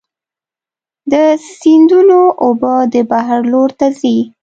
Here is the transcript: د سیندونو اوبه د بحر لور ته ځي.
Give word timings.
د 1.11 1.13
سیندونو 1.57 2.19
اوبه 2.45 2.73
د 2.93 2.95
بحر 3.11 3.39
لور 3.51 3.69
ته 3.79 3.87
ځي. 3.99 4.17